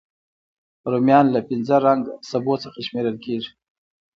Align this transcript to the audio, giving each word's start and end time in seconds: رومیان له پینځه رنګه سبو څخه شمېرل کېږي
رومیان 0.91 1.25
له 1.35 1.39
پینځه 1.47 1.75
رنګه 1.85 2.13
سبو 2.29 2.53
څخه 2.63 2.79
شمېرل 2.87 3.17
کېږي 3.25 3.51